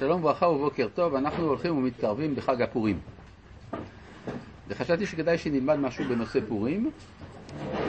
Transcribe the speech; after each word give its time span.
שלום 0.00 0.20
וברכה 0.20 0.46
ובוקר 0.46 0.88
טוב, 0.94 1.14
אנחנו 1.14 1.44
הולכים 1.44 1.78
ומתקרבים 1.78 2.34
בחג 2.34 2.62
הפורים. 2.62 2.98
וחשבתי 4.68 5.06
שכדאי 5.06 5.38
שנלמד 5.38 5.76
משהו 5.76 6.04
בנושא 6.04 6.38
פורים, 6.48 6.90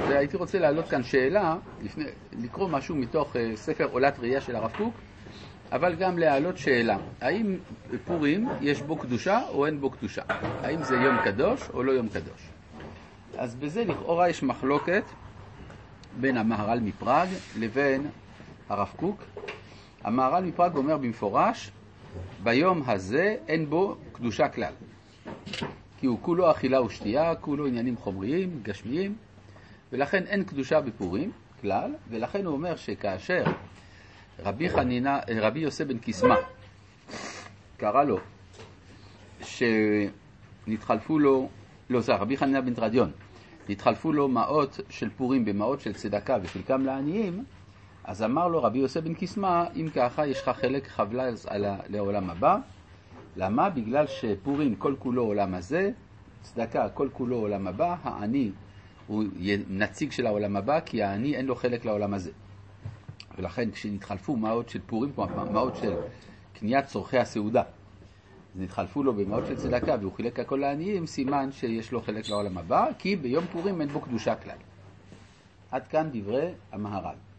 והייתי 0.09 0.37
רוצה 0.37 0.59
להעלות 0.59 0.87
כאן 0.87 1.03
שאלה, 1.03 1.55
לפני, 1.83 2.03
לקרוא 2.43 2.69
משהו 2.69 2.95
מתוך 2.95 3.35
uh, 3.35 3.39
ספר 3.55 3.85
עולת 3.91 4.19
ראייה 4.19 4.41
של 4.41 4.55
הרב 4.55 4.71
קוק, 4.77 4.93
אבל 5.71 5.95
גם 5.95 6.17
להעלות 6.17 6.57
שאלה, 6.57 6.97
האם 7.21 7.57
פורים 8.05 8.49
יש 8.61 8.81
בו 8.81 8.97
קדושה 8.97 9.41
או 9.49 9.65
אין 9.65 9.81
בו 9.81 9.89
קדושה? 9.89 10.21
האם 10.63 10.83
זה 10.83 10.95
יום 10.95 11.15
קדוש 11.23 11.69
או 11.73 11.83
לא 11.83 11.91
יום 11.91 12.07
קדוש? 12.09 12.49
אז 13.37 13.55
בזה 13.55 13.83
לכאורה 13.83 14.29
יש 14.29 14.43
מחלוקת 14.43 15.03
בין 16.19 16.37
המהר"ל 16.37 16.79
מפראג 16.79 17.27
לבין 17.59 18.07
הרב 18.69 18.93
קוק. 18.95 19.23
המהר"ל 20.03 20.43
מפראג 20.43 20.75
אומר 20.75 20.97
במפורש, 20.97 21.71
ביום 22.43 22.83
הזה 22.85 23.35
אין 23.47 23.69
בו 23.69 23.95
קדושה 24.11 24.49
כלל. 24.49 24.73
כי 25.99 26.07
הוא 26.07 26.19
כולו 26.21 26.51
אכילה 26.51 26.81
ושתייה, 26.81 27.35
כולו 27.35 27.67
עניינים 27.67 27.97
חומריים, 27.97 28.59
גשמיים, 28.63 29.15
ולכן 29.91 30.23
אין 30.23 30.43
קדושה 30.43 30.81
בפורים 30.81 31.31
כלל, 31.61 31.91
ולכן 32.09 32.45
הוא 32.45 32.53
אומר 32.53 32.75
שכאשר 32.75 33.43
רבי, 34.39 34.69
חנינה, 34.69 35.19
רבי 35.41 35.59
יוסף 35.59 35.85
בן 35.85 35.97
קיסמא 35.97 36.35
קרא 37.77 38.03
לו 38.03 38.19
שנתחלפו 40.67 41.19
לו, 41.19 41.49
לא 41.89 42.01
זה 42.01 42.15
רבי 42.15 42.37
חנינה 42.37 42.61
בן 42.61 42.73
תרדיון, 42.73 43.11
נתחלפו 43.69 44.13
לו 44.13 44.27
מעות 44.27 44.79
של 44.89 45.09
פורים 45.09 45.45
במעות 45.45 45.81
של 45.81 45.93
צדקה 45.93 46.37
וחלקם 46.43 46.85
לעניים, 46.85 47.43
אז 48.03 48.23
אמר 48.23 48.47
לו 48.47 48.63
רבי 48.63 48.79
יוסף 48.79 49.01
בן 49.01 49.13
קיסמא, 49.13 49.63
אם 49.75 49.87
ככה 49.95 50.27
יש 50.27 50.41
לך 50.41 50.49
חלק 50.49 50.87
חבלה 50.87 51.29
לעולם 51.89 52.29
הבא. 52.29 52.57
למה? 53.35 53.69
בגלל 53.69 54.07
שפורים 54.07 54.75
כל 54.75 54.95
כולו 54.99 55.23
עולם 55.23 55.53
הזה, 55.53 55.91
צדקה 56.41 56.89
כל 56.89 57.09
כולו 57.13 57.35
עולם 57.35 57.67
הבא, 57.67 57.95
העני 58.03 58.51
הוא 59.07 59.23
נציג 59.69 60.11
של 60.11 60.27
העולם 60.27 60.55
הבא, 60.55 60.79
כי 60.79 61.03
העני 61.03 61.35
אין 61.35 61.45
לו 61.45 61.55
חלק 61.55 61.85
לעולם 61.85 62.13
הזה. 62.13 62.31
ולכן 63.37 63.71
כשנתחלפו 63.71 64.35
מעות 64.35 64.69
של 64.69 64.79
פורים, 64.85 65.11
כמו 65.13 65.27
מעות 65.51 65.75
של 65.75 65.93
קניית 66.53 66.85
צורכי 66.85 67.17
הסעודה, 67.17 67.63
נתחלפו 68.55 69.03
לו 69.03 69.13
במעות 69.13 69.43
של 69.47 69.55
צדקה 69.55 69.95
והוא 69.99 70.13
חילק 70.13 70.39
הכל 70.39 70.55
לעניים, 70.55 71.05
סימן 71.05 71.51
שיש 71.51 71.91
לו 71.91 72.01
חלק 72.01 72.29
לעולם 72.29 72.57
הבא, 72.57 72.87
כי 72.97 73.15
ביום 73.15 73.45
פורים 73.51 73.81
אין 73.81 73.89
בו 73.89 74.01
קדושה 74.01 74.35
כלל. 74.35 74.57
עד 75.71 75.87
כאן 75.87 76.09
דברי 76.13 76.51
המהר"ל. 76.71 77.30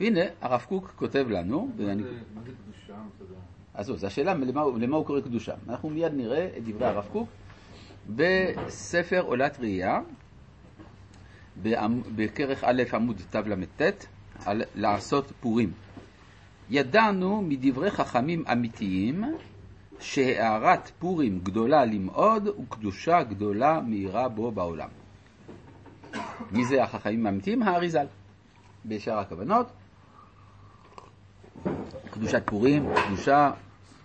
והנה, 0.00 0.20
הרב 0.40 0.64
קוק 0.68 0.92
כותב 0.96 1.26
לנו, 1.30 1.70
קדושה? 1.76 2.94
אז 3.74 3.86
זו, 3.86 3.96
זו 3.96 4.06
השאלה 4.06 4.34
למה, 4.34 4.64
למה 4.80 4.96
הוא 4.96 5.06
קורא 5.06 5.20
קדושה. 5.20 5.54
אנחנו 5.68 5.90
מיד 5.90 6.12
נראה 6.14 6.48
את 6.58 6.64
דברי 6.64 6.86
הרב 6.86 7.08
קוק 7.12 7.28
בספר 8.08 9.20
עולת 9.20 9.60
ראייה, 9.60 10.00
בכרך 12.16 12.64
א' 12.64 12.82
עמוד 12.92 13.20
תל"ט, 13.30 14.06
על 14.44 14.62
לעשות 14.74 15.32
פורים. 15.40 15.72
ידענו 16.70 17.42
מדברי 17.42 17.90
חכמים 17.90 18.44
אמיתיים 18.52 19.24
שהארת 20.00 20.90
פורים 20.98 21.40
גדולה 21.42 21.84
למאוד 21.84 22.48
וקדושה 22.48 23.22
גדולה 23.22 23.80
מאירה 23.80 24.28
בו 24.28 24.50
בעולם. 24.50 24.88
מי 26.50 26.64
זה 26.64 26.82
החכמים 26.82 27.26
האמיתיים? 27.26 27.62
האריזל. 27.62 28.06
בשאר 28.84 29.18
הכוונות, 29.18 29.66
קדושת 32.12 32.42
פורים, 32.44 32.86
קדושה 33.06 33.50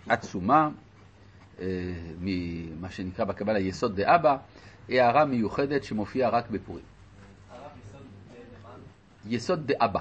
עצומה, 0.08 0.68
אה, 1.60 1.66
ממה 2.20 2.90
שנקרא 2.90 3.24
בקבלה 3.24 3.58
יסוד 3.58 3.96
דאבא, 4.00 4.36
הערה 4.88 5.24
מיוחדת 5.24 5.84
שמופיעה 5.84 6.30
רק 6.30 6.50
בפורים. 6.50 6.84
יסוד 9.26 9.66
דאבא. 9.66 10.00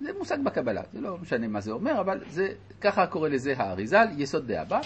זה 0.00 0.10
מושג 0.18 0.38
בקבלה, 0.44 0.82
זה 0.92 1.00
לא 1.00 1.18
משנה 1.18 1.48
מה 1.48 1.60
זה 1.60 1.70
אומר, 1.70 2.00
אבל 2.00 2.20
זה, 2.28 2.48
ככה 2.80 3.06
קורא 3.06 3.28
לזה 3.28 3.54
האריזל, 3.56 4.06
יסוד 4.16 4.46
דאבא, 4.46 4.80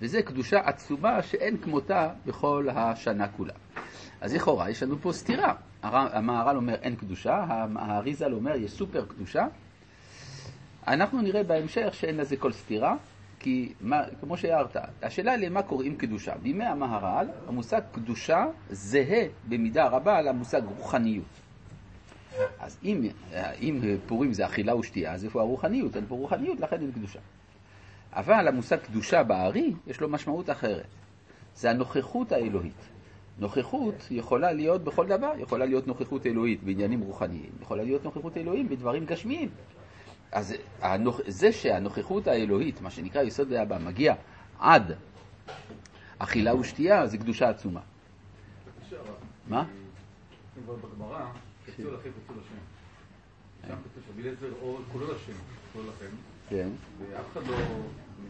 וזה 0.00 0.22
קדושה 0.22 0.60
עצומה 0.64 1.22
שאין 1.22 1.56
כמותה 1.58 2.08
בכל 2.26 2.68
השנה 2.74 3.28
כולה. 3.28 3.54
אז 4.20 4.34
לכאורה 4.34 4.70
יש 4.70 4.82
לנו 4.82 4.98
פה 4.98 5.12
סתירה. 5.12 5.54
המהר"ל 5.82 6.56
אומר 6.56 6.74
אין 6.74 6.96
קדושה, 6.96 7.44
האריזל 7.76 8.32
אומר 8.32 8.56
יש 8.56 8.70
סופר 8.70 9.04
קדושה. 9.04 9.46
אנחנו 10.86 11.22
נראה 11.22 11.42
בהמשך 11.42 11.94
שאין 11.94 12.16
לזה 12.16 12.36
כל 12.36 12.52
סתירה, 12.52 12.96
כי 13.38 13.72
מה, 13.80 14.02
כמו 14.20 14.36
שהערת, 14.36 14.76
השאלה 15.02 15.36
למה 15.36 15.62
קוראים 15.62 15.96
קדושה. 15.96 16.34
בימי 16.42 16.64
המהר"ל 16.64 17.26
המושג 17.48 17.80
קדושה 17.92 18.46
זהה 18.70 19.24
במידה 19.48 19.88
רבה 19.88 20.20
למושג 20.22 20.62
רוחניות. 20.78 21.24
אז 22.60 22.78
אם, 22.84 23.08
אם 23.60 23.80
פורים 24.06 24.32
זה 24.32 24.46
אכילה 24.46 24.76
ושתייה, 24.76 25.12
אז 25.12 25.24
איפה 25.24 25.40
הרוחניות? 25.40 25.96
אין 25.96 26.04
פה 26.08 26.14
רוחניות, 26.14 26.60
לכן 26.60 26.80
אין 26.80 26.92
קדושה. 26.92 27.18
אבל 28.12 28.48
המושג 28.48 28.76
קדושה 28.76 29.22
בארי, 29.22 29.74
יש 29.86 30.00
לו 30.00 30.08
משמעות 30.08 30.50
אחרת. 30.50 30.86
זה 31.54 31.70
הנוכחות 31.70 32.32
האלוהית. 32.32 32.88
נוכחות 33.38 33.94
יכולה 34.10 34.52
להיות 34.52 34.84
בכל 34.84 35.06
דבר, 35.06 35.32
יכולה 35.38 35.66
להיות 35.66 35.86
נוכחות 35.86 36.26
אלוהית 36.26 36.62
בעניינים 36.62 37.00
רוחניים, 37.00 37.50
יכולה 37.62 37.82
להיות 37.82 38.04
נוכחות 38.04 38.36
אלוהים 38.36 38.68
בדברים 38.68 39.04
גשמיים. 39.06 39.48
אז 40.32 40.54
הנוכ... 40.80 41.20
זה 41.26 41.52
שהנוכחות 41.52 42.26
האלוהית, 42.26 42.80
מה 42.80 42.90
שנקרא 42.90 43.22
יסוד 43.22 43.48
דאבא, 43.48 43.78
מגיע 43.78 44.14
עד 44.58 44.92
אכילה 46.18 46.54
ושתייה, 46.54 47.06
זה 47.06 47.18
קדושה 47.18 47.48
עצומה. 47.48 47.80
מה? 49.48 49.64
בגמרא, 50.66 51.26
תצאו 51.64 51.90
לכם, 51.92 52.10
תצאו 52.10 52.34
לשם. 52.34 52.54
שם 53.68 53.74
כתוב 53.74 54.02
שבילעזר 54.08 54.52
אור 54.62 54.80
כולו 54.92 55.06
לשם, 55.06 55.32
כולו 55.72 55.84
לכם. 55.88 56.14
כן. 56.48 56.68
ואף 56.98 57.24
אחד 57.32 57.46
לא 57.46 57.56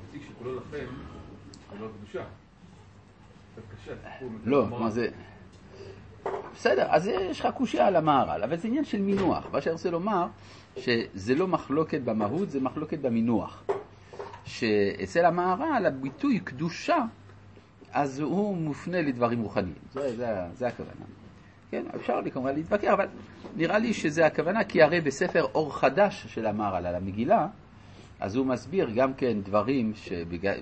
מציג 0.08 0.22
שכולו 0.28 0.56
לכם, 0.56 0.86
זה 1.72 1.78
לא 1.80 1.88
קדושה. 1.98 2.24
לא, 4.44 4.66
מה 4.68 4.90
זה... 4.90 5.08
בסדר, 6.54 6.86
אז 6.88 7.06
יש 7.06 7.40
לך 7.40 7.48
קושייה 7.56 7.86
על 7.86 7.96
המהר"ל, 7.96 8.42
אבל 8.42 8.56
זה 8.56 8.68
עניין 8.68 8.84
של 8.84 9.00
מינוח. 9.00 9.46
מה 9.52 9.60
שאני 9.60 9.72
רוצה 9.72 9.90
לומר, 9.90 10.26
שזה 10.76 11.34
לא 11.34 11.46
מחלוקת 11.48 12.00
במהות, 12.00 12.50
זה 12.50 12.60
מחלוקת 12.60 12.98
במינוח. 12.98 13.62
שאצל 14.44 15.24
המהר"ל 15.24 15.86
הביטוי 15.86 16.40
קדושה, 16.40 16.98
אז 17.92 18.20
הוא 18.20 18.56
מופנה 18.56 19.02
לדברים 19.02 19.42
רוחניים. 19.42 19.74
זה, 19.92 20.16
זה, 20.16 20.28
זה 20.54 20.68
הכוונה. 20.68 21.04
כן, 21.70 21.84
אפשר 21.96 22.20
לי 22.20 22.30
כמובן 22.30 22.54
להתווכח, 22.54 22.88
אבל 22.92 23.06
נראה 23.56 23.78
לי 23.78 23.94
שזה 23.94 24.26
הכוונה, 24.26 24.64
כי 24.64 24.82
הרי 24.82 25.00
בספר 25.00 25.44
אור 25.54 25.76
חדש 25.76 26.26
של 26.26 26.46
המהר"ל 26.46 26.86
על 26.86 26.94
המגילה, 26.94 27.46
אז 28.20 28.36
הוא 28.36 28.46
מסביר 28.46 28.90
גם 28.90 29.14
כן 29.14 29.40
דברים 29.42 29.92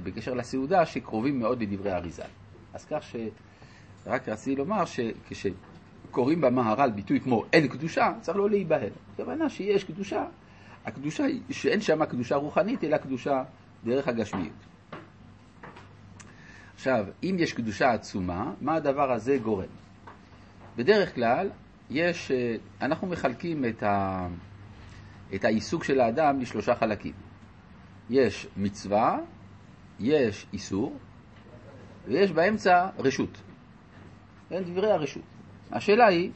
בקשר 0.02 0.34
לסעודה 0.34 0.86
שקרובים 0.86 1.38
מאוד 1.38 1.62
לדברי 1.62 1.92
אריזל. 1.92 2.22
אז 2.74 2.84
כך 2.84 3.02
שרק 3.02 4.28
רציתי 4.28 4.56
לומר 4.56 4.84
שכשקוראים 6.08 6.40
במהר"ל 6.40 6.90
ביטוי 6.90 7.20
כמו 7.20 7.44
אין 7.52 7.68
קדושה, 7.68 8.12
צריך 8.20 8.38
לא 8.38 8.50
להיבהל. 8.50 8.90
הכוונה 9.14 9.48
שיש 9.48 9.84
קדושה, 9.84 10.24
הקדושה 10.84 11.24
היא 11.24 11.40
שאין 11.50 11.80
שם 11.80 12.04
קדושה 12.04 12.36
רוחנית, 12.36 12.84
אלא 12.84 12.96
קדושה 12.96 13.42
דרך 13.84 14.08
הגשמיות. 14.08 14.52
עכשיו, 16.74 17.06
אם 17.22 17.36
יש 17.38 17.52
קדושה 17.52 17.90
עצומה, 17.90 18.52
מה 18.60 18.74
הדבר 18.74 19.12
הזה 19.12 19.38
גורם? 19.42 19.68
בדרך 20.76 21.14
כלל, 21.14 21.50
יש, 21.90 22.32
אנחנו 22.82 23.06
מחלקים 23.06 23.64
את, 23.64 23.82
ה, 23.82 24.26
את 25.34 25.44
העיסוק 25.44 25.84
של 25.84 26.00
האדם 26.00 26.40
לשלושה 26.40 26.74
חלקים. 26.74 27.12
יש 28.10 28.46
מצווה, 28.56 29.18
יש 30.00 30.46
איסור, 30.52 30.96
ויש 32.06 32.32
באמצע 32.32 32.88
רשות. 32.98 33.40
הם 34.50 34.62
דברי 34.64 34.90
הרשות. 34.90 35.37
השאלה 35.72 36.06
היא, 36.06 36.30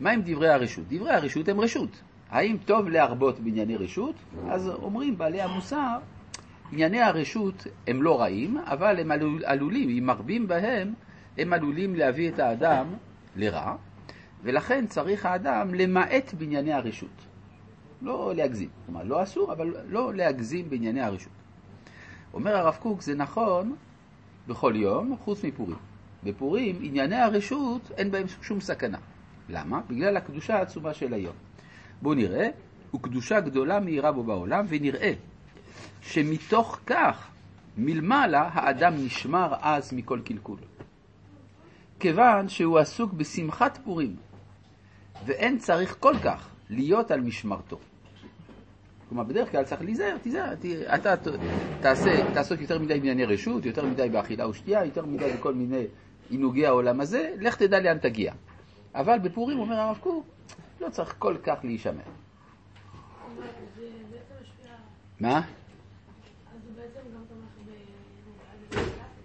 מה 0.00 0.10
עם 0.10 0.22
דברי 0.24 0.48
הרשות? 0.48 0.84
דברי 0.88 1.10
הרשות 1.10 1.48
הם 1.48 1.60
רשות. 1.60 2.02
האם 2.30 2.56
טוב 2.64 2.88
להרבות 2.88 3.40
בענייני 3.40 3.76
רשות? 3.76 4.14
אז 4.48 4.68
אומרים 4.68 5.18
בעלי 5.18 5.42
המוסר, 5.42 5.98
ענייני 6.72 7.00
הרשות 7.00 7.66
הם 7.86 8.02
לא 8.02 8.20
רעים, 8.20 8.58
אבל 8.58 9.00
הם 9.00 9.10
עלולים, 9.44 9.88
אם 9.98 10.06
מרבים 10.06 10.48
בהם, 10.48 10.94
הם 11.38 11.52
עלולים 11.52 11.94
להביא 11.94 12.28
את 12.28 12.38
האדם 12.38 12.86
לרע, 13.36 13.76
ולכן 14.42 14.86
צריך 14.86 15.26
האדם 15.26 15.74
למעט 15.74 16.34
בענייני 16.34 16.72
הרשות. 16.72 17.26
לא 18.02 18.32
להגזים. 18.36 18.68
כלומר, 18.86 19.02
לא 19.04 19.22
אסור, 19.22 19.52
אבל 19.52 19.74
לא 19.88 20.14
להגזים 20.14 20.70
בענייני 20.70 21.00
הרשות. 21.00 21.32
אומר 22.34 22.56
הרב 22.56 22.76
קוק, 22.80 23.02
זה 23.02 23.14
נכון 23.14 23.76
בכל 24.48 24.72
יום, 24.76 25.16
חוץ 25.24 25.44
מפורים. 25.44 25.89
בפורים, 26.24 26.78
ענייני 26.82 27.16
הרשות, 27.16 27.90
אין 27.96 28.10
בהם 28.10 28.26
שום 28.42 28.60
סכנה. 28.60 28.98
למה? 29.48 29.80
בגלל 29.88 30.16
הקדושה 30.16 30.56
העצומה 30.56 30.94
של 30.94 31.14
היום. 31.14 31.34
בואו 32.02 32.14
נראה, 32.14 32.48
וקדושה 32.94 33.40
גדולה 33.40 33.80
מאירה 33.80 34.12
בו 34.12 34.22
בעולם, 34.22 34.66
ונראה 34.68 35.12
שמתוך 36.00 36.80
כך 36.86 37.28
מלמעלה 37.76 38.48
האדם 38.52 38.94
נשמר 38.96 39.54
אז 39.60 39.92
מכל 39.92 40.20
קלקול. 40.24 40.58
כיוון 42.00 42.48
שהוא 42.48 42.78
עסוק 42.78 43.12
בשמחת 43.12 43.78
פורים, 43.84 44.16
ואין 45.26 45.58
צריך 45.58 45.96
כל 46.00 46.14
כך 46.24 46.48
להיות 46.70 47.10
על 47.10 47.20
משמרתו. 47.20 47.78
כלומר, 49.08 49.24
בדרך 49.24 49.50
כלל 49.50 49.64
צריך 49.64 49.82
להיזהר, 49.82 50.16
תיזהר, 50.18 50.54
אתה 50.94 51.14
תעשה, 51.80 52.32
תעסוק 52.34 52.60
יותר 52.60 52.78
מדי 52.78 52.94
בענייני 52.94 53.24
רשות, 53.24 53.66
יותר 53.66 53.86
מדי 53.86 54.08
באכילה 54.08 54.48
ושתייה, 54.48 54.84
יותר 54.84 55.06
מדי 55.06 55.32
בכל 55.38 55.54
מיני 55.54 55.84
עינוגי 56.30 56.66
העולם 56.66 57.00
הזה, 57.00 57.34
לך 57.40 57.56
תדע 57.56 57.80
לאן 57.80 57.98
תגיע. 57.98 58.32
אבל 58.94 59.18
בפורים 59.18 59.58
אומר 59.58 59.76
הרב 59.76 59.98
קוק, 60.00 60.26
לא 60.80 60.88
צריך 60.90 61.14
כל 61.18 61.36
כך 61.42 61.58
להישמר. 61.64 62.02
מה? 65.20 65.42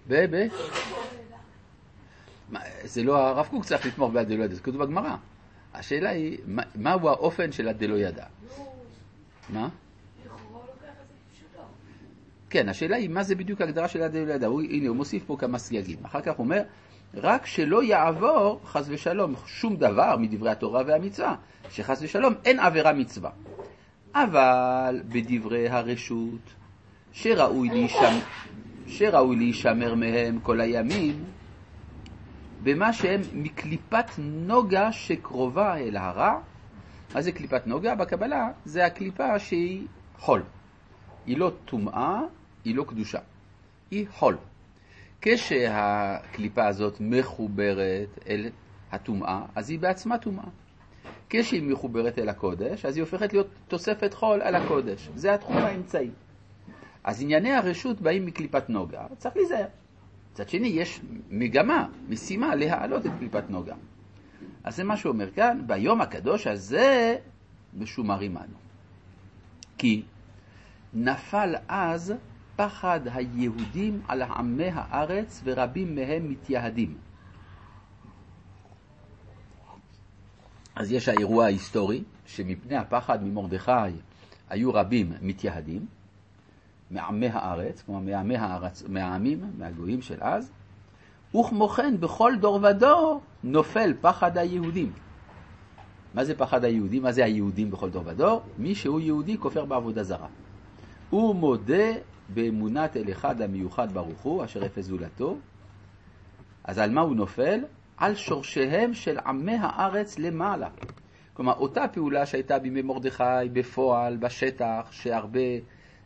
ב... 0.08 0.36
ב... 0.36 0.48
זה 2.84 3.04
לא 3.04 3.28
הרב 3.28 3.48
קוק 3.48 3.66
צריך 3.66 3.86
לתמוך 3.86 4.14
בדלא 4.14 4.44
ידע, 4.44 4.56
זה 4.56 4.62
כתוב 4.62 4.84
בגמרא. 4.84 5.16
השאלה 5.74 6.10
היא, 6.10 6.38
מהו 6.76 7.10
האופן 7.10 7.52
של 7.52 7.68
הדלא 7.68 7.96
ידע? 7.96 8.26
מה? 9.50 9.70
כן, 12.50 12.70
השאלה 12.70 12.96
היא 12.96 13.10
מה 13.10 13.24
זה 13.24 13.36
בדיוק 13.36 13.62
ההגדרה 13.62 13.88
של 13.88 14.02
הדלא 14.02 14.34
ידע. 14.34 14.48
הנה, 14.48 14.88
הוא 14.88 14.96
מוסיף 14.96 15.24
פה 15.26 15.38
כמה 15.40 15.58
סייגים. 15.58 16.06
אחר 16.06 16.22
כך 16.22 16.36
הוא 16.36 16.44
אומר, 16.44 16.62
רק 17.14 17.46
שלא 17.46 17.84
יעבור, 17.84 18.62
חס 18.66 18.86
ושלום, 18.88 19.34
שום 19.46 19.76
דבר 19.76 20.16
מדברי 20.18 20.52
התורה 20.52 20.84
והמצווה, 20.88 21.36
שחס 21.70 22.00
ושלום 22.02 22.34
אין 22.46 22.60
עבירה 22.60 22.94
מצווה. 22.94 23.30
אבל 24.16 25.02
בדברי 25.08 25.70
הרשות, 25.70 26.42
שראוי 27.12 27.70
להישמר, 27.70 28.20
שראוי 28.88 29.36
להישמר 29.36 29.96
מהם 29.96 30.40
כל 30.40 30.62
הימים, 30.62 31.24
במה 32.64 32.94
שהם 32.94 33.22
מקליפת 33.34 34.06
נוגה 34.18 34.92
שקרובה 34.92 35.78
אל 35.78 35.98
הרע. 35.98 36.40
מה 37.16 37.22
זה 37.22 37.32
קליפת 37.32 37.68
נוגה? 37.68 37.96
בקבלה 37.96 38.50
זה 38.66 38.86
הקליפה 38.86 39.40
שהיא 39.40 39.88
חול. 40.20 40.44
היא 41.26 41.38
לא 41.38 41.52
טומאה, 41.66 42.22
היא 42.66 42.76
לא 42.76 42.84
קדושה. 42.88 43.20
היא 43.92 44.06
חול. 44.12 44.38
כשהקליפה 45.22 46.68
הזאת 46.68 46.98
מחוברת 47.00 48.20
אל 48.30 48.50
הטומאה, 48.92 49.46
אז 49.56 49.70
היא 49.70 49.80
בעצמה 49.80 50.18
טומאה. 50.18 50.46
כשהיא 51.30 51.64
מחוברת 51.64 52.20
אל 52.20 52.30
הקודש, 52.30 52.86
אז 52.86 52.98
היא 52.98 53.04
הופכת 53.04 53.34
להיות 53.34 53.48
תוספת 53.68 54.14
חול 54.14 54.42
על 54.42 54.56
הקודש. 54.56 55.10
זה 55.16 55.34
התחום 55.34 55.58
האמצעי. 55.58 56.10
אז 57.04 57.22
ענייני 57.22 57.54
הרשות 57.54 58.02
באים 58.02 58.26
מקליפת 58.26 58.70
נוגה, 58.70 59.06
צריך 59.18 59.36
להיזהר. 59.36 59.66
מצד 60.32 60.50
שני, 60.50 60.68
יש 60.68 61.02
מגמה, 61.30 61.88
משימה, 62.10 62.56
להעלות 62.56 63.06
את 63.06 63.12
קליפת 63.20 63.50
נוגה. 63.50 63.76
אז 64.64 64.76
זה 64.76 64.84
מה 64.84 64.98
שהוא 64.98 65.12
אומר 65.12 65.32
כאן, 65.32 65.62
ביום 65.68 66.02
הקדוש 66.02 66.48
הזה 66.48 67.16
משומרים 67.74 68.38
אנו. 68.38 68.58
כי 69.78 70.04
נפל 70.94 71.56
אז 71.68 72.14
פחד 72.56 73.00
היהודים 73.06 74.02
על 74.08 74.22
עמי 74.22 74.70
הארץ 74.74 75.42
ורבים 75.44 75.96
מהם 75.96 76.30
מתייהדים. 76.30 76.98
אז 80.76 80.92
יש 80.92 81.08
האירוע 81.08 81.46
ההיסטורי, 81.46 82.04
שמפני 82.26 82.78
הפחד 82.78 83.24
ממרדכי 83.24 83.72
היו 84.50 84.74
רבים 84.74 85.14
מתייהדים, 85.22 85.86
מעמי 86.92 87.28
הארץ, 87.28 87.82
כלומר 87.82 88.02
מעמי 88.02 88.38
הארץ, 88.38 88.84
מהעמים, 88.88 89.52
מהגויים 89.58 90.02
של 90.02 90.18
אז, 90.22 90.52
וכמו 91.36 91.68
כן 91.68 92.00
בכל 92.00 92.34
דור 92.40 92.60
ודור 92.64 93.22
נופל 93.44 93.94
פחד 94.02 94.38
היהודים. 94.38 94.92
מה 96.14 96.24
זה 96.26 96.36
פחד 96.36 96.64
היהודים? 96.64 97.04
מה 97.04 97.12
זה 97.12 97.26
היהודים 97.26 97.72
בכל 97.72 97.90
דור 97.90 98.04
ודור? 98.06 98.42
מי 98.58 98.76
שהוא 98.76 99.00
יהודי 99.00 99.38
כופר 99.38 99.66
בעבודה 99.66 100.04
זרה. 100.04 100.28
הוא 101.10 101.36
מודה 101.36 101.92
באמונת 102.30 102.98
אל 102.98 103.12
אחד 103.12 103.42
המיוחד 103.42 103.92
ברוך 103.92 104.22
הוא, 104.22 104.46
אשר 104.46 104.66
אפס 104.66 104.86
זולתו. 104.86 105.38
אז 106.64 106.78
על 106.80 106.92
מה 106.92 107.02
הוא 107.02 107.16
נופל? 107.16 107.60
על 107.98 108.16
שורשיהם 108.16 108.94
של 108.94 109.18
עמי 109.26 109.58
הארץ 109.62 110.20
למעלה. 110.20 110.70
כלומר, 111.34 111.54
אותה 111.54 111.88
פעולה 111.88 112.26
שהייתה 112.26 112.60
בימי 112.60 112.82
מרדכי 112.82 113.24
בפועל, 113.54 114.18
בשטח, 114.18 114.88
שהרבה 114.92 115.40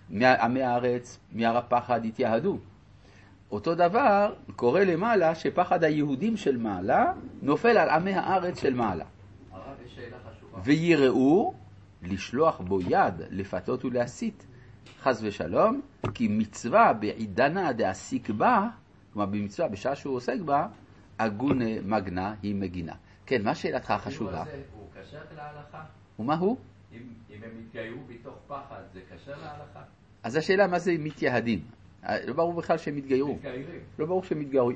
מעמי 0.10 0.64
הארץ, 0.64 1.20
מהר 1.32 1.58
הפחד 1.58 2.06
התייהדו. 2.06 2.58
אותו 3.52 3.76
דבר 3.76 4.34
קורה 4.56 4.84
למעלה 4.84 5.36
שפחד 5.36 5.84
היהודים 5.84 6.38
של 6.38 6.58
מעלה 6.58 7.14
נופל 7.42 7.78
על 7.78 7.90
עמי 7.90 8.14
הארץ 8.14 8.62
של 8.62 8.74
מעלה. 8.74 9.06
ויראו 10.64 11.54
לשלוח 12.04 12.62
בו 12.62 12.82
יד, 12.82 13.14
לפתות 13.30 13.86
ולהסית, 13.86 14.48
חס 15.02 15.22
ושלום, 15.24 15.82
כי 16.14 16.28
מצווה 16.28 16.94
בעידנה 16.94 17.74
דעסיק 17.74 18.30
בה, 18.30 18.68
כלומר 19.14 19.26
במצווה 19.26 19.68
בשעה 19.70 19.96
שהוא 19.96 20.16
עוסק 20.16 20.40
בה, 20.46 20.68
אגונה 21.18 21.82
מגנה 21.86 22.36
היא 22.44 22.56
מגינה. 22.56 22.94
כן, 23.26 23.44
מה 23.44 23.56
שאלתך 23.56 23.92
החשובה? 23.92 24.44
הוא 24.74 24.88
קשר 24.94 25.18
להלכה? 25.36 25.84
ומה 26.20 26.36
הוא? 26.36 26.58
אם 26.94 27.00
הם 27.44 27.52
התגיירו 27.60 28.00
מתוך 28.10 28.34
פחד, 28.48 28.82
זה 28.94 29.00
קשר 29.14 29.32
להלכה? 29.32 29.82
אז 30.24 30.36
השאלה 30.36 30.68
מה 30.68 30.80
זה 30.80 30.96
מתייהדים. 31.00 31.60
לא 32.04 32.34
ברור 32.34 32.54
בכלל 32.54 32.78
שהם 32.78 32.98
התגיירו. 32.98 33.36
מתגיירים. 33.36 33.82
לא 34.00 34.06
ברור 34.06 34.24
שהם 34.24 34.42
התגיירו. 34.42 34.72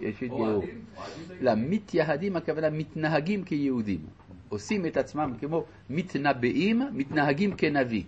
לא, 1.42 1.52
מתייהדים 1.58 2.36
הכוונה 2.36 2.70
מתנהגים 2.70 3.44
כיהודים. 3.44 4.06
עושים 4.50 4.86
את 4.86 4.98
עצמם 4.98 5.34
כמו 5.40 5.66
מתנבאים, 5.90 6.82
מתנהגים 6.92 7.56
כנביא. 7.56 8.04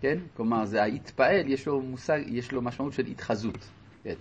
כן? 0.00 0.18
כלומר, 0.36 0.64
זה 0.64 0.82
ההתפעל, 0.82 1.48
יש 1.48 1.66
לו 1.66 1.80
מושג, 1.80 2.20
יש 2.26 2.52
לו 2.52 2.62
משמעות 2.62 2.92
של 2.92 3.06
התחזות. 3.06 3.58
כן. 4.04 4.14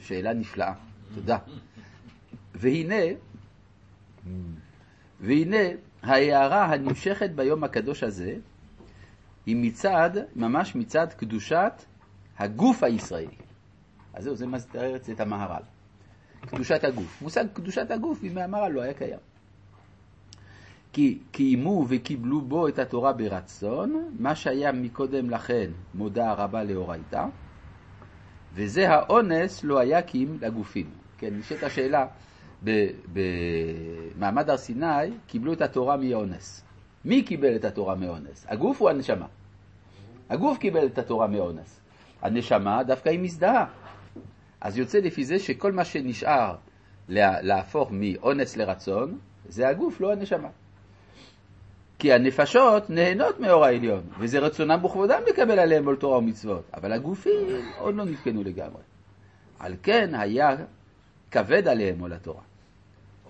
שאלה 0.00 0.32
נפלאה. 0.32 0.72
תודה. 1.14 1.38
והנה, 2.54 2.94
והנה 5.20 5.56
ההערה 6.02 6.64
הנמשכת 6.64 7.30
ביום 7.30 7.64
הקדוש 7.64 8.02
הזה 8.02 8.34
היא 9.46 9.56
מצד, 9.56 10.10
ממש 10.36 10.76
מצד 10.76 11.06
קדושת 11.12 11.72
הגוף 12.38 12.82
הישראלי. 12.82 13.36
אז 14.14 14.24
זהו, 14.24 14.36
זה 14.36 14.46
מסתר 14.46 14.96
את 14.96 15.20
המהר"ל. 15.20 15.62
קדושת 16.46 16.84
הגוף. 16.84 17.22
מושג 17.22 17.44
קדושת 17.52 17.90
הגוף 17.90 18.20
בימי 18.20 18.42
המהר"ל 18.42 18.72
לא 18.72 18.80
היה 18.80 18.94
קיים. 18.94 19.18
כי 20.92 21.18
קיימו 21.30 21.86
וקיבלו 21.88 22.40
בו 22.40 22.68
את 22.68 22.78
התורה 22.78 23.12
ברצון, 23.12 24.10
מה 24.18 24.34
שהיה 24.34 24.72
מקודם 24.72 25.30
לכן 25.30 25.70
מודה 25.94 26.30
הרבה 26.30 26.62
לאורייתא, 26.62 27.24
וזה 28.54 28.90
האונס 28.90 29.64
לא 29.64 29.78
היה 29.78 30.02
כי 30.02 30.24
אם 30.24 30.36
לגופים. 30.40 30.90
כן, 31.18 31.34
נשאלת 31.38 31.62
השאלה, 31.62 32.06
במעמד 33.12 34.50
הר 34.50 34.56
סיני 34.56 35.10
קיבלו 35.26 35.52
את 35.52 35.60
התורה 35.60 35.96
מאונס. 35.96 36.64
מי 37.04 37.22
קיבל 37.22 37.56
את 37.56 37.64
התורה 37.64 37.94
מאונס? 37.94 38.46
הגוף 38.48 38.80
או 38.80 38.90
הנשמה? 38.90 39.26
הגוף 40.30 40.58
קיבל 40.58 40.86
את 40.86 40.98
התורה 40.98 41.26
מאונס. 41.26 41.80
הנשמה 42.22 42.82
דווקא 42.82 43.08
היא 43.08 43.20
מזדהה. 43.20 43.66
אז 44.60 44.78
יוצא 44.78 44.98
לפי 44.98 45.24
זה 45.24 45.38
שכל 45.38 45.72
מה 45.72 45.84
שנשאר 45.84 46.56
להפוך 47.08 47.88
מאונס 47.92 48.56
לרצון, 48.56 49.18
זה 49.48 49.68
הגוף, 49.68 50.00
לא 50.00 50.12
הנשמה. 50.12 50.48
כי 52.00 52.12
הנפשות 52.12 52.90
נהנות 52.90 53.40
מאור 53.40 53.64
העליון, 53.64 54.02
וזה 54.18 54.38
רצונם 54.38 54.84
וכבודם 54.84 55.20
לקבל 55.28 55.58
עליהם 55.58 55.86
עול 55.86 55.96
תורה 55.96 56.18
ומצוות, 56.18 56.70
אבל 56.74 56.92
הגופים 56.92 57.46
עוד 57.78 57.94
לא 57.94 58.04
נתקנו 58.04 58.42
לגמרי. 58.42 58.82
על 59.58 59.74
כן 59.82 60.14
היה 60.14 60.56
כבד 61.30 61.68
עליהם 61.68 62.00
עול 62.00 62.12
התורה. 62.12 62.42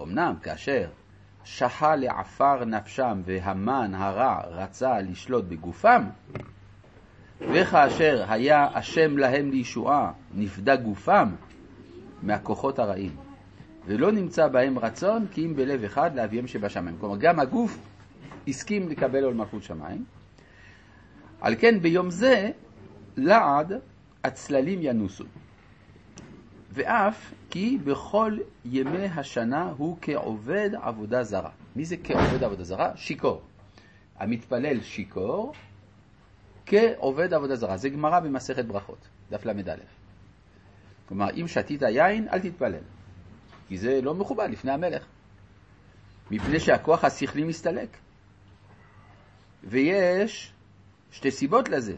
אמנם 0.03 0.35
כאשר 0.43 0.89
שחה 1.45 1.97
לעפר 1.97 2.65
נפשם 2.65 3.23
והמן 3.25 3.95
הרע 3.95 4.41
רצה 4.51 5.01
לשלוט 5.01 5.45
בגופם, 5.45 6.03
וכאשר 7.41 8.25
היה 8.29 8.69
השם 8.75 9.19
להם 9.19 9.51
לישועה, 9.51 10.13
נפדה 10.35 10.77
גופם 10.77 11.29
מהכוחות 12.23 12.79
הרעים, 12.79 13.17
ולא 13.87 14.13
נמצא 14.13 14.49
בהם 14.49 14.79
רצון 14.79 15.27
כי 15.33 15.47
אם 15.47 15.57
בלב 15.57 15.85
אחד 15.85 16.15
לאביהם 16.15 16.47
שבשמיים. 16.47 16.97
כלומר, 17.01 17.17
גם 17.17 17.41
הגוף 17.41 17.79
הסכים 18.51 18.89
לקבל 18.89 19.25
עול 19.25 19.35
מלכות 19.35 19.63
שמיים. 19.63 20.05
על 21.41 21.55
כן 21.59 21.81
ביום 21.81 22.11
זה 22.11 22.51
לעד 23.17 23.73
הצללים 24.25 24.79
ינוסו. 24.83 25.25
ואף 26.73 27.35
כי 27.51 27.79
בכל 27.85 28.39
ימי 28.65 29.05
השנה 29.05 29.73
הוא 29.77 29.97
כעובד 30.01 30.71
עבודה 30.83 31.23
זרה. 31.23 31.51
מי 31.77 31.85
זה 31.85 31.97
כעובד 32.05 32.45
עבודה 32.45 32.65
זרה? 32.65 32.97
שיכור. 32.97 33.43
המתפלל 34.19 34.81
שיכור 34.81 35.55
כעובד 36.67 37.35
עבודה 37.35 37.57
זרה. 37.57 37.77
זה 37.77 37.89
גמרא 37.89 38.21
במסכת 38.21 38.65
ברכות, 38.65 39.09
דף 39.31 39.47
ל"א. 39.47 39.75
כלומר, 41.09 41.31
אם 41.31 41.49
שתית 41.49 41.83
יין, 41.83 42.29
אל 42.29 42.39
תתפלל, 42.39 42.83
כי 43.69 43.79
זה 43.79 44.01
לא 44.03 44.15
מכובד 44.15 44.49
לפני 44.51 44.73
המלך, 44.73 45.07
מפני 46.31 46.61
שהכוח 46.61 47.05
השכלי 47.05 47.45
מסתלק. 47.45 47.97
ויש 49.65 50.53
שתי 51.11 51.31
סיבות 51.31 51.69
לזה, 51.69 51.95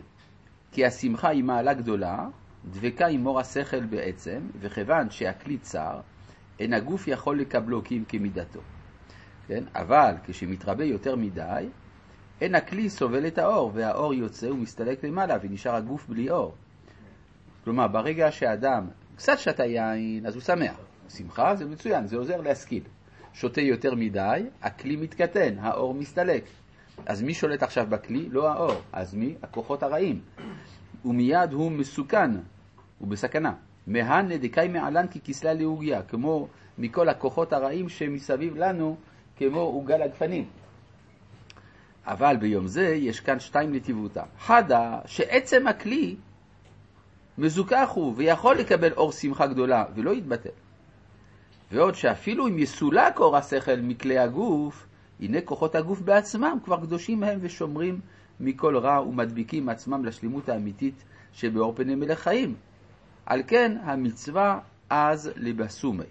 כי 0.73 0.87
השמחה 0.87 1.29
היא 1.29 1.45
מעלה 1.45 1.75
גדולה, 1.75 2.29
דבקה 2.71 3.07
עם 3.07 3.21
מור 3.21 3.41
השכל 3.41 3.85
בעצם, 3.85 4.41
וכיוון 4.61 5.11
שהכלי 5.11 5.59
צר, 5.59 6.01
אין 6.61 6.73
הגוף 6.73 7.09
יכול 7.09 7.41
לקבלו 7.41 7.85
כי 7.85 7.99
אם 7.99 8.05
כמידתו. 8.09 8.61
כן? 9.47 9.65
אבל 9.75 10.15
כשמתרבה 10.27 10.85
יותר 10.85 11.17
מדי, 11.17 11.69
אין 12.41 12.55
הכלי 12.55 12.91
סובל 12.91 13.27
את 13.27 13.39
האור, 13.39 13.71
והאור 13.75 14.15
יוצא 14.15 14.47
ומסתלק 14.47 15.05
למעלה, 15.05 15.37
ונשאר 15.43 15.75
הגוף 15.75 16.09
בלי 16.09 16.31
אור. 16.31 16.55
כלומר, 17.65 17.89
ברגע 17.89 18.31
שאדם 18.31 18.87
קצת 19.17 19.39
שתה 19.39 19.65
יין, 19.65 20.27
אז 20.27 20.35
הוא 20.35 20.43
שמח. 20.43 20.77
שמחה 21.09 21.55
זה 21.55 21.65
מצוין, 21.65 22.07
זה 22.07 22.17
עוזר 22.17 22.41
להשכיל. 22.41 22.83
שותה 23.33 23.61
יותר 23.61 23.95
מדי, 23.95 24.43
הכלי 24.63 24.97
מתקטן, 24.97 25.59
האור 25.59 25.95
מסתלק. 25.95 26.45
אז 27.07 27.23
מי 27.23 27.35
שולט 27.35 27.63
עכשיו 27.63 27.87
בכלי? 27.89 28.29
לא 28.31 28.53
האור. 28.53 28.75
אז 28.93 29.15
מי? 29.15 29.35
הכוחות 29.43 29.83
הרעים. 29.83 30.21
ומיד 31.05 31.53
הוא 31.53 31.73
מסוכן, 31.73 32.31
הוא 32.99 33.09
בסכנה. 33.09 33.53
מהנה 33.87 34.37
דקאי 34.37 34.69
מעלן 34.69 35.07
ככסלה 35.07 35.55
לעוגיה, 35.55 36.03
כמו 36.03 36.49
מכל 36.79 37.09
הכוחות 37.09 37.53
הרעים 37.53 37.89
שמסביב 37.89 38.57
לנו, 38.57 38.97
כמו 39.37 39.61
עוגה 39.61 39.97
לגפנים. 39.97 40.45
אבל 42.07 42.37
ביום 42.37 42.67
זה 42.67 42.89
יש 42.89 43.21
כאן 43.21 43.41
שתיים 43.41 43.75
נתיבותה. 43.75 44.23
חדה, 44.39 44.99
שעצם 45.07 45.67
הכלי 45.67 46.17
מזוכח 47.39 47.91
הוא 47.95 48.15
ויכול 48.17 48.57
לקבל 48.57 48.93
אור 48.93 49.13
שמחה 49.13 49.47
גדולה 49.47 49.85
ולא 49.95 50.11
יתבטל. 50.11 50.51
ועוד 51.73 51.95
שאפילו 51.95 52.49
אם 52.49 52.59
יסולק 52.59 53.21
אור 53.21 53.37
השכל 53.37 53.81
מכלי 53.81 54.19
הגוף, 54.19 54.87
הנה 55.23 55.41
כוחות 55.41 55.75
הגוף 55.75 56.01
בעצמם 56.01 56.59
כבר 56.65 56.81
קדושים 56.81 57.23
הם 57.23 57.39
ושומרים 57.43 58.01
מכל 58.41 58.77
רע 58.77 59.01
ומדביקים 59.01 59.69
עצמם 59.69 60.05
לשלימות 60.05 60.49
האמיתית 60.49 61.05
שבאור 61.33 61.75
פני 61.77 61.95
מלך 61.95 62.19
חיים. 62.19 62.55
על 63.27 63.43
כן 63.47 63.77
המצווה 63.83 64.61
אז 64.91 65.31
לבסומי. 65.37 66.05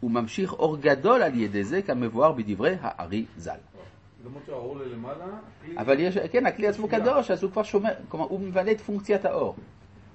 הוא 0.00 0.10
ממשיך 0.10 0.52
אור 0.52 0.76
גדול 0.76 1.22
על 1.22 1.40
ידי 1.40 1.64
זה 1.64 1.82
כמבואר 1.82 2.32
בדברי 2.32 2.76
הארי 2.80 3.24
ז"ל. 3.36 3.50
למרות 4.24 4.42
שהאור 4.46 4.78
ללמעלה... 4.78 5.26
אבל 5.76 6.00
יש, 6.00 6.18
כן, 6.18 6.46
הכלי 6.46 6.68
עצמו 6.68 6.88
קדוש, 6.88 7.30
אז 7.30 7.42
הוא 7.42 7.52
כבר 7.52 7.62
שומר, 7.62 7.90
כלומר, 8.08 8.26
הוא 8.26 8.40
מבלה 8.40 8.72
את 8.72 8.80
פונקציית 8.80 9.24
האור. 9.24 9.56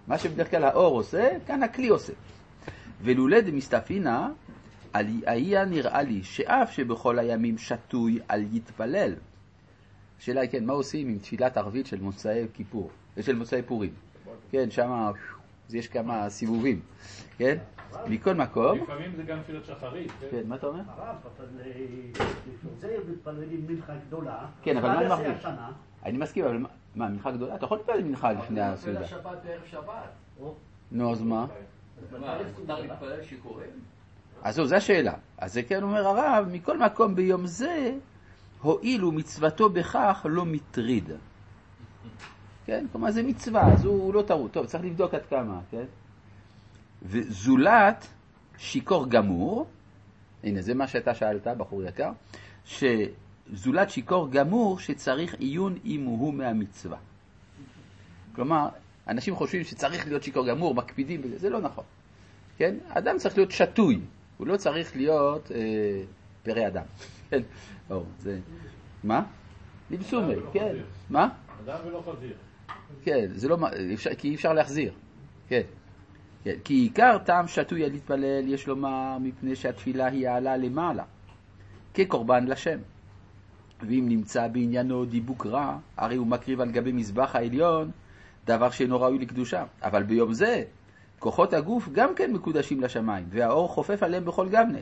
מה 0.08 0.18
שבדרך 0.18 0.52
כלל 0.52 0.64
האור 0.64 0.96
עושה, 0.96 1.30
כאן 1.48 1.64
הכלי 1.64 1.88
עושה. 1.88 2.14
ולולא 3.02 3.42
דמסתפינה, 3.42 4.30
היה 5.26 5.66
נראה 5.66 6.02
לי 6.02 6.24
שאף 6.24 6.72
שבכל 6.72 7.20
הימים 7.20 7.58
שתוי 7.58 8.20
על 8.28 8.44
יתפלל. 8.52 9.14
השאלה 10.20 10.42
היא, 10.42 10.50
כן, 10.50 10.66
מה 10.66 10.74
עושים 10.74 11.08
עם 11.10 11.18
תפילת 11.20 11.58
ערבית 11.58 11.86
של 11.86 12.02
מוצאי 12.02 12.46
כיפור, 12.54 12.90
של 13.22 13.36
מוצאי 13.36 13.62
פורים? 13.62 13.94
כן, 14.52 14.72
שם 14.72 15.12
יש 15.70 15.88
כמה 15.88 16.30
סיבובים, 16.30 16.80
כן? 17.38 17.58
מכל 18.08 18.34
מקום... 18.34 18.78
לפעמים 18.80 19.12
זה 19.16 19.24
גם 19.24 19.42
תפילת 19.44 19.66
שחרית. 19.66 20.12
כן, 20.32 20.42
מה 20.48 20.56
אתה 20.56 20.68
אומר? 20.68 20.82
הרב, 20.88 21.16
אבל 21.38 21.46
לפני 22.54 22.72
זה 22.80 22.98
מתפללים 23.12 23.66
מנחה 23.68 23.94
גדולה. 24.08 24.46
כן, 24.62 24.78
אבל 24.78 24.90
מה 24.90 25.00
אני 25.00 25.08
מרגיש? 25.10 25.46
אני 26.06 26.18
מסכים, 26.18 26.46
אבל 26.46 26.58
מה- 26.58 26.70
מנחה 26.96 27.32
גדולה? 27.32 27.56
אתה 27.56 27.66
יכול 27.66 27.78
להתפלל 27.78 28.04
מנחה 28.04 28.32
לפני 28.32 28.62
הסעודה. 28.62 29.00
מתפלל 29.00 29.18
שבת 29.20 29.38
בערב 29.44 29.62
שבת. 29.72 30.48
נו, 30.92 31.12
אז 31.12 31.22
מה? 31.22 31.46
מה, 32.20 32.38
מותר 32.60 32.80
להתפלל 32.82 33.24
שיכורים? 33.24 33.70
אז 34.44 34.56
זהו, 34.56 34.66
זו 34.66 34.76
השאלה. 34.76 35.14
אז 35.38 35.54
זה 35.54 35.64
כן 35.64 35.84
אומר 35.84 36.08
הרב, 36.08 36.48
מכל 36.52 36.78
מקום 36.80 37.16
ביום 37.16 37.48
זה, 37.48 37.96
הואיל 38.62 39.06
ומצוותו 39.06 39.70
בכך 39.70 40.26
לא 40.30 40.46
מטריד. 40.46 41.10
כן? 42.66 42.86
כלומר, 42.92 43.12
זה 43.12 43.24
מצווה, 43.24 43.74
אז 43.74 43.86
הוא, 43.86 44.14
לא 44.14 44.22
טעות. 44.22 44.52
טוב, 44.52 44.66
צריך 44.66 44.84
לבדוק 44.84 45.14
עד 45.14 45.26
כמה, 45.30 45.60
כן? 45.72 45.84
וזולת 47.04 48.08
שיכור 48.58 49.10
גמור, 49.10 49.68
הנה, 50.44 50.62
זה 50.62 50.74
מה 50.74 50.88
שאתה 50.88 51.16
שאלת, 51.16 51.48
בחור 51.48 51.84
יקר, 51.84 52.12
שזולת 52.66 53.90
שיכור 53.90 54.32
גמור 54.32 54.80
שצריך 54.80 55.34
עיון 55.34 55.78
אם 55.86 56.04
הוא 56.04 56.34
מהמצווה. 56.34 56.98
כלומר, 58.36 58.70
אנשים 59.08 59.36
חושבים 59.36 59.64
שצריך 59.64 60.08
להיות 60.08 60.24
שיכור 60.24 60.48
גמור, 60.48 60.76
מקפידים 60.76 61.22
בזה, 61.22 61.38
זה 61.38 61.50
לא 61.50 61.62
נכון. 61.62 61.84
כן? 62.58 62.76
אדם 62.90 63.18
צריך 63.18 63.38
להיות 63.38 63.52
שתוי, 63.52 64.00
הוא 64.38 64.48
לא 64.48 64.58
צריך 64.58 64.96
להיות 64.96 65.52
אה, 65.52 66.04
פרא 66.44 66.68
אדם. 66.68 66.84
כן, 67.30 67.42
או, 67.90 68.04
זה... 68.20 68.40
מה? 69.04 69.24
ולא 69.92 70.50
כן. 70.54 70.76
מה? 71.10 71.30
אדם 71.66 71.80
ולא 71.86 72.04
חזיר. 72.06 72.34
כן, 73.04 73.28
זה 73.28 73.48
לא... 73.48 73.58
אפשר, 73.94 74.16
כי 74.16 74.30
אי 74.30 74.36
אפשר 74.36 74.54
להחזיר. 74.54 74.94
כן. 75.48 75.62
כן. 76.44 76.56
כי 76.64 76.74
עיקר 76.74 77.18
טעם 77.26 77.48
שתוי 77.48 77.84
על 77.84 77.92
להתפלל, 77.92 78.48
יש 78.48 78.68
לומר, 78.68 79.18
מפני 79.22 79.56
שהתפילה 79.56 80.08
היא 80.08 80.30
העלה 80.30 80.58
למעלה, 80.58 81.04
כקורבן 81.94 82.46
לשם. 82.46 82.80
ואם 83.82 84.06
נמצא 84.10 84.48
בעניינו 84.48 85.06
דיבוק 85.06 85.46
רע, 85.46 85.78
הרי 85.98 86.16
הוא 86.16 86.28
מקריב 86.28 86.62
על 86.62 86.72
גבי 86.72 86.92
מזבח 86.92 87.36
העליון 87.36 87.92
דבר 88.46 88.70
שאינו 88.70 89.02
ראוי 89.02 89.20
לקדושה. 89.20 89.64
אבל 89.84 90.04
ביום 90.04 90.34
זה, 90.34 90.64
כוחות 91.20 91.54
הגוף 91.54 91.90
גם 91.92 92.16
כן 92.16 92.34
מקודשים 92.34 92.82
לשמיים, 92.82 93.26
והאור 93.30 93.70
חופף 93.70 94.04
עליהם 94.04 94.26
בכל 94.26 94.50
גבנה. 94.50 94.80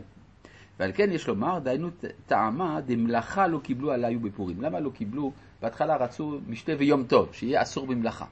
ועל 0.80 0.92
כן 0.96 1.12
יש 1.12 1.28
לומר, 1.28 1.60
דהיינו 1.60 1.90
טעמה 2.26 2.82
דמלאכה 2.82 3.48
לא 3.48 3.60
קיבלו 3.64 3.92
עליו 3.92 4.20
בפורים. 4.20 4.62
למה 4.62 4.80
לא 4.80 4.90
קיבלו? 4.90 5.32
בהתחלה 5.62 5.96
רצו 5.96 6.40
משתה 6.48 6.72
ויום 6.78 7.04
טוב, 7.04 7.30
שיהיה 7.34 7.62
אסור 7.62 7.88
במלאכה. 7.88 8.26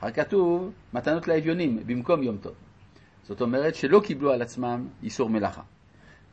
אחר 0.00 0.10
כתוב 0.10 0.72
מתנות 0.94 1.28
לאביונים 1.28 1.78
במקום 1.86 2.22
יום 2.22 2.36
טוב. 2.36 2.52
זאת 3.22 3.40
אומרת 3.40 3.74
שלא 3.74 4.00
קיבלו 4.04 4.32
על 4.32 4.42
עצמם 4.42 4.88
איסור 5.02 5.30
מלאכה. 5.30 5.62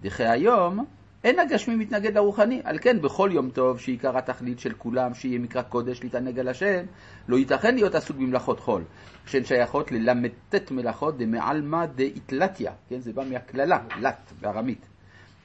דכי 0.01 0.25
היום 0.25 0.85
אין 1.27 1.39
הגשמי 1.39 1.75
מתנגד 1.75 2.17
לרוחני, 2.17 2.61
על 2.63 2.77
כן 2.81 3.01
בכל 3.01 3.29
יום 3.33 3.49
טוב 3.49 3.79
שעיקר 3.79 4.17
התכלית 4.17 4.59
של 4.59 4.73
כולם 4.73 5.13
שיהיה 5.13 5.39
מקרא 5.39 5.61
קודש 5.61 6.03
להתענג 6.03 6.39
על 6.39 6.47
השם, 6.47 6.85
לא 7.27 7.37
ייתכן 7.37 7.75
להיות 7.75 7.95
עסוק 7.95 8.17
במלאכות 8.17 8.59
חול, 8.59 8.83
שהן 9.25 9.43
שייכות 9.43 9.91
לל"ט 9.91 10.71
מלאכות 10.71 11.17
דמעלמא 11.17 11.85
דאיתלתיה, 11.85 12.71
כן, 12.89 12.99
זה 12.99 13.13
בא 13.13 13.23
מהקללה, 13.29 13.79
לת 14.01 14.33
בארמית. 14.41 14.85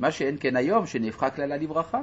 מה 0.00 0.10
שאין 0.10 0.36
כן 0.40 0.56
היום, 0.56 0.86
שנהפכה 0.86 1.30
קללה 1.30 1.56
לברכה, 1.56 2.00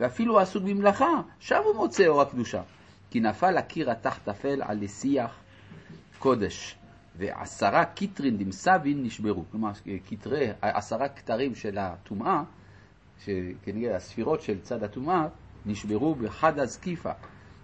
ואפילו 0.00 0.40
עסוק 0.40 0.62
במלאכה, 0.62 1.20
שם 1.38 1.60
הוא 1.64 1.76
מוצא 1.76 2.06
אור 2.06 2.22
הקדושה. 2.22 2.62
כי 3.10 3.20
נפל 3.20 3.56
הקיר 3.56 3.90
התחת 3.90 4.28
אפל 4.28 4.62
על 4.62 4.78
לשיח 4.80 5.36
קודש, 6.18 6.76
ועשרה 7.18 7.84
קיטרין 7.84 8.38
דמסבין 8.38 9.02
נשברו. 9.02 9.44
כלומר, 9.50 9.70
כתרי, 10.08 10.48
עשרה 10.62 11.08
כתרים 11.08 11.54
של 11.54 11.78
הטומאה, 11.78 12.42
שכנראה 13.18 13.96
הספירות 13.96 14.40
של 14.40 14.60
צד 14.60 14.82
הטומאה, 14.82 15.28
נשברו 15.66 16.14
בחד 16.14 16.58
הזקיפה, 16.58 17.12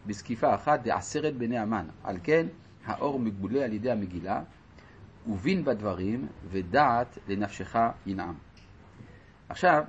בזקיפה 0.06 0.54
אחת 0.54 0.80
דעשרת 0.82 1.36
בני 1.36 1.58
המן. 1.58 1.86
על 2.02 2.18
כן, 2.22 2.46
האור 2.84 3.18
מגולה 3.18 3.64
על 3.64 3.72
ידי 3.72 3.90
המגילה, 3.90 4.42
ובין 5.26 5.64
בדברים, 5.64 6.28
ודעת 6.48 7.18
לנפשך 7.28 7.76
ינעם. 8.06 8.34
עכשיו, 9.48 9.84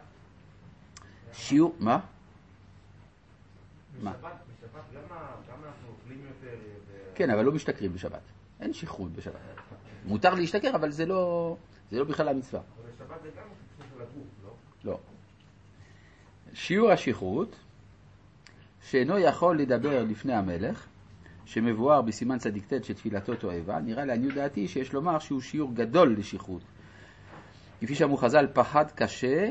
שיעור, 1.33 1.75
מה? 1.79 1.99
מה? 4.01 4.13
כן, 7.15 7.29
אבל 7.29 7.45
לא 7.45 7.51
משתכרים 7.51 7.93
בשבת. 7.93 8.21
אין 8.59 8.73
שכרות 8.73 9.11
בשבת. 9.11 9.39
מותר 10.05 10.33
להשתכר, 10.33 10.75
אבל 10.75 10.91
זה 10.91 11.05
לא, 11.05 11.55
זה 11.91 11.99
לא 11.99 12.05
בכלל 12.05 12.29
המצווה. 12.29 12.61
אבל 12.61 12.89
בשבת 12.91 13.21
זה 13.23 13.29
גם 13.29 13.47
של 13.77 14.01
הגוף, 14.01 14.27
לא? 14.43 14.53
לא. 14.83 14.99
שיעור 16.55 16.91
השכרות, 16.91 17.55
שאינו 18.89 19.17
יכול 19.17 19.59
לדבר 19.59 20.03
לפני 20.03 20.33
המלך, 20.33 20.85
שמבואר 21.45 22.01
בסימן 22.01 22.37
צדיק 22.37 22.73
ט' 22.73 22.83
שתפילתו 22.83 23.35
תועבה, 23.35 23.79
נראה 23.79 24.05
לעניות 24.05 24.33
דעתי 24.33 24.67
שיש 24.67 24.93
לומר 24.93 25.19
שהוא 25.19 25.41
שיעור 25.41 25.73
גדול 25.73 26.15
לשכרות. 26.17 26.61
כפי 27.81 27.95
שאמרו 27.95 28.17
חז"ל, 28.17 28.47
פחד 28.53 28.85
קשה, 28.91 29.49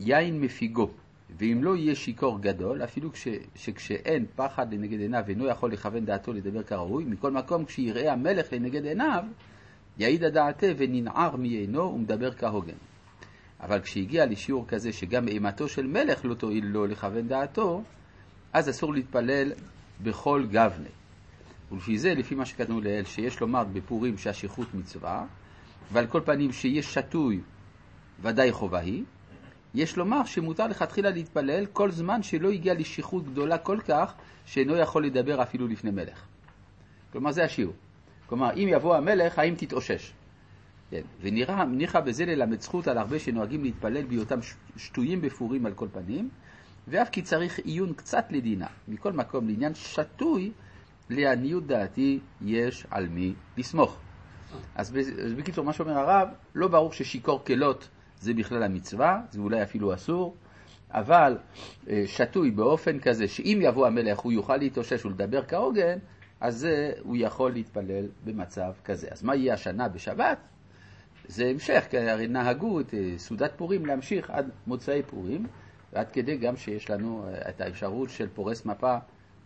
יין 0.00 0.40
מפיגו. 0.40 0.90
ואם 1.38 1.64
לא 1.64 1.76
יהיה 1.76 1.94
שיכור 1.94 2.40
גדול, 2.40 2.84
אפילו 2.84 3.12
כש, 3.12 3.28
שכשאין 3.54 4.26
פחד 4.36 4.74
לנגד 4.74 5.00
עיניו 5.00 5.24
אינו 5.28 5.46
יכול 5.46 5.72
לכוון 5.72 6.04
דעתו 6.04 6.32
לדבר 6.32 6.62
כראוי, 6.62 7.04
מכל 7.04 7.30
מקום 7.30 7.64
כשיראה 7.64 8.12
המלך 8.12 8.52
לנגד 8.52 8.84
עיניו, 8.84 9.24
יעיד 9.98 10.24
הדעתה 10.24 10.66
וננער 10.76 11.36
מעינו 11.36 11.94
ומדבר 11.94 12.32
כהוגן. 12.32 12.89
אבל 13.62 13.80
כשהגיע 13.80 14.26
לשיעור 14.26 14.66
כזה 14.68 14.92
שגם 14.92 15.28
אימתו 15.28 15.68
של 15.68 15.86
מלך 15.86 16.24
לא 16.24 16.34
תועיל 16.34 16.66
לו 16.66 16.86
לכוון 16.86 17.28
דעתו, 17.28 17.82
אז 18.52 18.70
אסור 18.70 18.94
להתפלל 18.94 19.52
בכל 20.02 20.46
גבנה. 20.50 20.88
ולפי 21.72 21.98
זה, 21.98 22.14
לפי 22.14 22.34
מה 22.34 22.46
שכתבנו 22.46 22.80
לעיל, 22.80 23.04
שיש 23.04 23.40
לומר 23.40 23.64
בפורים 23.64 24.18
שהשכרות 24.18 24.74
מצווה, 24.74 25.26
ועל 25.92 26.06
כל 26.06 26.20
פנים 26.24 26.52
שיש 26.52 26.94
שתוי, 26.94 27.40
ודאי 28.22 28.52
חובה 28.52 28.78
היא. 28.78 29.04
יש 29.74 29.96
לומר 29.96 30.24
שמותר 30.24 30.66
לכתחילה 30.66 31.10
להתפלל 31.10 31.66
כל 31.66 31.90
זמן 31.90 32.22
שלא 32.22 32.50
הגיע 32.50 32.74
לשכרות 32.74 33.24
גדולה 33.24 33.58
כל 33.58 33.78
כך, 33.88 34.14
שאינו 34.46 34.76
יכול 34.76 35.06
לדבר 35.06 35.42
אפילו 35.42 35.68
לפני 35.68 35.90
מלך. 35.90 36.26
כלומר, 37.12 37.32
זה 37.32 37.44
השיעור. 37.44 37.74
כלומר, 38.26 38.50
אם 38.54 38.68
יבוא 38.70 38.96
המלך, 38.96 39.38
האם 39.38 39.54
תתאושש? 39.54 40.12
כן. 40.90 41.02
ונראה, 41.20 41.64
ניחא 41.64 42.00
בזה 42.00 42.24
ללמד 42.24 42.60
זכות 42.60 42.88
על 42.88 42.98
הרבה 42.98 43.18
שנוהגים 43.18 43.62
להתפלל 43.62 44.04
בהיותם 44.04 44.38
שטויים 44.76 45.20
בפורים 45.20 45.66
על 45.66 45.72
כל 45.72 45.88
פנים, 45.92 46.28
ואף 46.88 47.08
כי 47.08 47.22
צריך 47.22 47.58
עיון 47.58 47.92
קצת 47.92 48.24
לדינה. 48.30 48.66
מכל 48.88 49.12
מקום, 49.12 49.48
לעניין 49.48 49.74
שטוי, 49.74 50.52
לעניות 51.10 51.66
דעתי 51.66 52.20
יש 52.40 52.86
על 52.90 53.08
מי 53.08 53.34
לסמוך. 53.56 53.98
אז, 54.74 54.96
אז 55.24 55.32
בקיצור, 55.32 55.64
מה 55.64 55.72
שאומר 55.72 55.98
הרב, 55.98 56.28
לא 56.54 56.68
ברור 56.68 56.92
ששיכור 56.92 57.44
כלות 57.44 57.88
זה 58.20 58.34
בכלל 58.34 58.62
המצווה, 58.62 59.20
זה 59.30 59.40
אולי 59.40 59.62
אפילו 59.62 59.94
אסור, 59.94 60.36
אבל 60.90 61.38
אה, 61.88 62.02
שטוי 62.06 62.50
באופן 62.50 62.98
כזה 62.98 63.28
שאם 63.28 63.58
יבוא 63.62 63.86
המלך 63.86 64.18
הוא 64.18 64.32
יוכל 64.32 64.56
להתאושש 64.56 65.04
ולדבר 65.04 65.42
כהוגן, 65.48 65.98
אז 66.40 66.56
זה, 66.56 66.92
הוא 67.02 67.16
יכול 67.18 67.52
להתפלל 67.52 68.06
במצב 68.24 68.72
כזה. 68.84 69.08
אז 69.10 69.22
מה 69.22 69.34
יהיה 69.34 69.54
השנה 69.54 69.88
בשבת? 69.88 70.38
זה 71.30 71.46
המשך, 71.46 71.84
כי 71.90 71.98
הרי 71.98 72.26
נהגו 72.28 72.80
את 72.80 72.94
אה, 72.94 73.12
סעודת 73.16 73.52
פורים 73.56 73.86
להמשיך 73.86 74.30
עד 74.30 74.50
מוצאי 74.66 75.02
פורים, 75.02 75.46
ועד 75.92 76.06
כדי 76.12 76.36
גם 76.36 76.56
שיש 76.56 76.90
לנו 76.90 77.24
אה, 77.28 77.48
את 77.48 77.60
האפשרות 77.60 78.10
של 78.10 78.28
פורס 78.28 78.66
מפה 78.66 78.96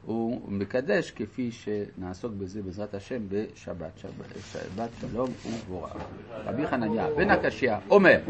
ומקדש, 0.08 1.10
כפי 1.10 1.50
שנעסוק 1.50 2.32
בזה 2.32 2.62
בעזרת 2.62 2.94
השם 2.94 3.22
בשבת, 3.28 3.98
שבת, 3.98 4.12
שבת 4.52 4.90
שלום 5.00 5.28
ובורא. 5.46 5.88
רבי 6.30 6.66
חנניה 6.66 7.06
בן 7.16 7.30
הקשיא 7.30 7.72
אומר, 7.90 8.20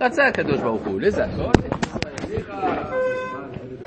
רצה 0.00 0.26
הקדוש 0.26 0.60
ברוך 0.60 0.86
הוא 0.86 1.00
לזכות 1.00 1.56
את 1.58 2.30
ישראל. 2.30 3.05